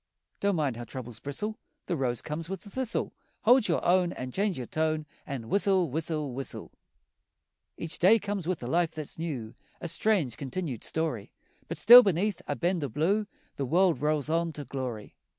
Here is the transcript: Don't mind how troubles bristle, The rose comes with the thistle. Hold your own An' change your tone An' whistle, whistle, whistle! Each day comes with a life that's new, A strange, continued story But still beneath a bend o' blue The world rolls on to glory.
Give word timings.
Don't 0.39 0.55
mind 0.55 0.77
how 0.77 0.83
troubles 0.83 1.19
bristle, 1.19 1.59
The 1.85 1.95
rose 1.95 2.23
comes 2.23 2.49
with 2.49 2.63
the 2.63 2.71
thistle. 2.71 3.13
Hold 3.41 3.67
your 3.67 3.85
own 3.85 4.13
An' 4.13 4.31
change 4.31 4.57
your 4.57 4.65
tone 4.65 5.05
An' 5.27 5.47
whistle, 5.47 5.91
whistle, 5.91 6.33
whistle! 6.33 6.71
Each 7.77 7.99
day 7.99 8.17
comes 8.17 8.47
with 8.47 8.63
a 8.63 8.67
life 8.67 8.95
that's 8.95 9.19
new, 9.19 9.53
A 9.79 9.87
strange, 9.87 10.37
continued 10.37 10.83
story 10.83 11.31
But 11.67 11.77
still 11.77 12.01
beneath 12.01 12.41
a 12.47 12.55
bend 12.55 12.83
o' 12.83 12.89
blue 12.89 13.27
The 13.57 13.65
world 13.67 14.01
rolls 14.01 14.27
on 14.27 14.53
to 14.53 14.65
glory. 14.65 15.13